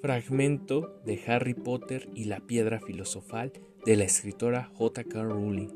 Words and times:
fragmento 0.00 1.00
de 1.04 1.20
Harry 1.26 1.54
Potter 1.54 2.08
y 2.14 2.24
la 2.24 2.40
piedra 2.40 2.80
filosofal 2.80 3.52
de 3.84 3.96
la 3.96 4.04
escritora 4.04 4.70
J.K. 4.74 5.22
Rowling. 5.22 5.68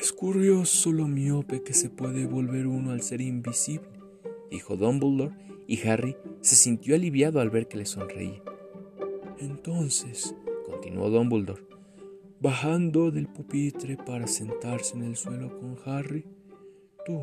Es 0.00 0.12
curioso 0.12 0.92
lo 0.92 1.06
miope 1.06 1.62
que 1.62 1.72
se 1.72 1.90
puede 1.90 2.26
volver 2.26 2.66
uno 2.66 2.90
al 2.90 3.02
ser 3.02 3.20
invisible, 3.20 3.88
dijo 4.50 4.76
Dumbledore, 4.76 5.34
y 5.68 5.86
Harry 5.86 6.16
se 6.40 6.56
sintió 6.56 6.94
aliviado 6.94 7.40
al 7.40 7.50
ver 7.50 7.68
que 7.68 7.76
le 7.76 7.86
sonreía. 7.86 8.42
Entonces, 9.38 10.34
continuó 10.64 11.10
Dumbledore, 11.10 11.62
bajando 12.40 13.10
del 13.10 13.28
pupitre 13.28 13.96
para 13.96 14.26
sentarse 14.26 14.96
en 14.96 15.04
el 15.04 15.16
suelo 15.16 15.56
con 15.58 15.76
Harry, 15.84 16.24
tú, 17.04 17.22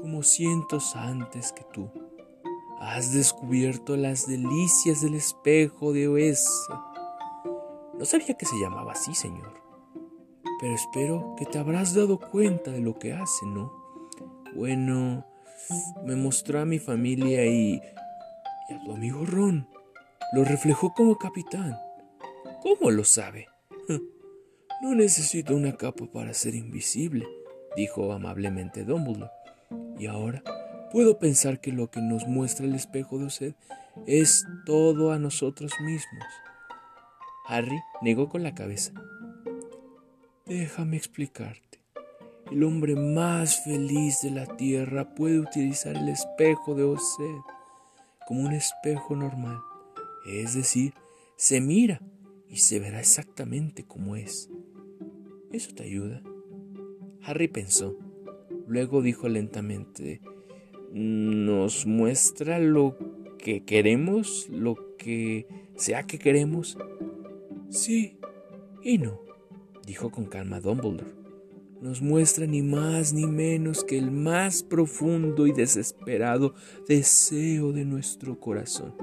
como 0.00 0.22
cientos 0.22 0.94
antes 0.94 1.52
que 1.52 1.64
tú, 1.72 1.90
has 2.80 3.12
descubierto 3.12 3.96
las 3.96 4.26
delicias 4.26 5.00
del 5.02 5.14
espejo 5.14 5.92
de 5.92 6.08
Oesa. 6.08 6.84
No 7.98 8.04
sabía 8.04 8.34
que 8.34 8.46
se 8.46 8.58
llamaba 8.58 8.92
así, 8.92 9.14
señor. 9.14 9.60
Pero 10.60 10.74
espero 10.74 11.34
que 11.36 11.46
te 11.46 11.58
habrás 11.58 11.94
dado 11.94 12.18
cuenta 12.18 12.70
de 12.70 12.80
lo 12.80 12.98
que 12.98 13.12
hace, 13.12 13.46
¿no? 13.46 13.72
Bueno, 14.54 15.26
me 16.04 16.16
mostró 16.16 16.60
a 16.60 16.64
mi 16.64 16.78
familia 16.78 17.44
y, 17.46 17.80
y 18.68 18.72
a 18.72 18.84
tu 18.84 18.92
amigo 18.92 19.24
Ron. 19.26 19.68
Lo 20.32 20.44
reflejó 20.44 20.92
como 20.94 21.18
capitán. 21.18 21.76
¿Cómo 22.62 22.90
lo 22.90 23.04
sabe? 23.04 23.48
No 24.80 24.94
necesito 24.94 25.56
una 25.56 25.76
capa 25.76 26.06
para 26.06 26.32
ser 26.32 26.54
invisible, 26.54 27.26
dijo 27.74 28.12
amablemente 28.12 28.84
Dumbledore. 28.84 29.32
Y 29.98 30.06
ahora 30.06 30.40
puedo 30.90 31.18
pensar 31.18 31.60
que 31.60 31.72
lo 31.72 31.90
que 31.90 32.00
nos 32.00 32.26
muestra 32.26 32.66
el 32.66 32.74
espejo 32.74 33.18
de 33.18 33.26
Osed 33.26 33.54
es 34.06 34.44
todo 34.64 35.12
a 35.12 35.18
nosotros 35.18 35.72
mismos. 35.80 36.24
Harry 37.46 37.80
negó 38.02 38.28
con 38.28 38.42
la 38.42 38.54
cabeza. 38.54 38.92
Déjame 40.46 40.96
explicarte. 40.96 41.80
El 42.50 42.64
hombre 42.64 42.96
más 42.96 43.62
feliz 43.64 44.20
de 44.22 44.30
la 44.30 44.46
tierra 44.46 45.14
puede 45.14 45.38
utilizar 45.38 45.96
el 45.96 46.08
espejo 46.08 46.74
de 46.74 46.84
Osed 46.84 47.36
como 48.26 48.42
un 48.42 48.52
espejo 48.52 49.16
normal. 49.16 49.58
Es 50.26 50.54
decir, 50.54 50.94
se 51.36 51.60
mira 51.60 52.00
y 52.48 52.58
se 52.58 52.80
verá 52.80 53.00
exactamente 53.00 53.84
como 53.84 54.16
es. 54.16 54.50
¿Eso 55.52 55.74
te 55.74 55.84
ayuda? 55.84 56.22
Harry 57.22 57.48
pensó. 57.48 57.96
Luego 58.66 59.02
dijo 59.02 59.28
lentamente, 59.28 60.20
¿nos 60.92 61.86
muestra 61.86 62.58
lo 62.58 62.96
que 63.38 63.64
queremos, 63.64 64.48
lo 64.50 64.96
que 64.96 65.46
sea 65.76 66.02
que 66.04 66.18
queremos? 66.18 66.76
Sí 67.70 68.18
y 68.82 68.98
no, 68.98 69.20
dijo 69.86 70.10
con 70.10 70.26
calma 70.26 70.60
Dumbledore. 70.60 71.12
Nos 71.80 72.00
muestra 72.00 72.46
ni 72.46 72.62
más 72.62 73.12
ni 73.12 73.26
menos 73.26 73.84
que 73.84 73.98
el 73.98 74.10
más 74.10 74.62
profundo 74.62 75.46
y 75.46 75.52
desesperado 75.52 76.54
deseo 76.88 77.72
de 77.72 77.84
nuestro 77.84 78.40
corazón. 78.40 78.94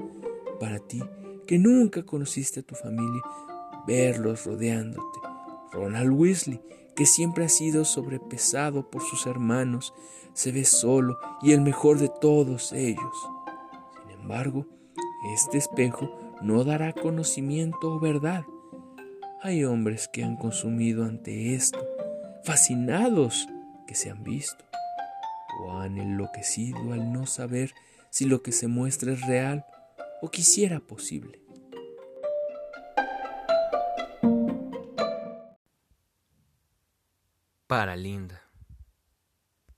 Para 0.60 0.78
ti, 0.78 1.02
que 1.46 1.58
nunca 1.58 2.02
conociste 2.04 2.60
a 2.60 2.62
tu 2.62 2.74
familia, 2.74 3.22
verlos 3.86 4.44
rodeándote. 4.44 5.20
Ronald 5.72 6.12
Weasley, 6.12 6.60
que 6.96 7.06
siempre 7.06 7.44
ha 7.44 7.48
sido 7.48 7.84
sobrepesado 7.84 8.90
por 8.90 9.02
sus 9.02 9.26
hermanos, 9.26 9.94
se 10.32 10.50
ve 10.50 10.64
solo 10.64 11.18
y 11.42 11.52
el 11.52 11.60
mejor 11.60 11.98
de 11.98 12.08
todos 12.08 12.72
ellos. 12.72 13.28
Sin 14.02 14.20
embargo, 14.20 14.66
este 15.32 15.58
espejo 15.58 16.10
no 16.42 16.64
dará 16.64 16.92
conocimiento 16.92 17.92
o 17.92 18.00
verdad. 18.00 18.44
Hay 19.42 19.64
hombres 19.64 20.08
que 20.08 20.24
han 20.24 20.36
consumido 20.36 21.04
ante 21.04 21.54
esto, 21.54 21.78
fascinados 22.42 23.46
que 23.86 23.94
se 23.94 24.10
han 24.10 24.24
visto, 24.24 24.64
o 25.60 25.72
han 25.78 25.98
enloquecido 25.98 26.92
al 26.92 27.12
no 27.12 27.26
saber 27.26 27.74
si 28.10 28.24
lo 28.24 28.42
que 28.42 28.52
se 28.52 28.66
muestra 28.66 29.12
es 29.12 29.20
real 29.26 29.66
o 30.22 30.30
quisiera 30.30 30.80
posible. 30.80 31.45
Para 37.66 37.96
Linda. 37.96 38.45